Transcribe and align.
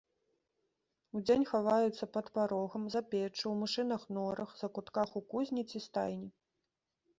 Удзень 1.19 1.45
хаваюцца 1.51 2.05
пад 2.15 2.25
парогам, 2.39 2.83
за 2.95 3.01
печчу, 3.13 3.45
у 3.51 3.53
мышыных 3.61 4.09
норах, 4.19 4.49
закутках 4.65 5.09
у 5.23 5.27
кузні 5.37 5.63
ці 5.69 5.85
стайні. 5.89 6.29